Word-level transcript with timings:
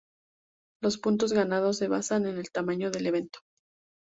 Los 0.81 0.97
puntos 0.97 1.31
ganados 1.31 1.77
se 1.77 1.87
basan 1.87 2.25
en 2.25 2.39
el 2.39 2.49
tamaño 2.49 2.89
del 2.89 3.05
evento. 3.05 3.37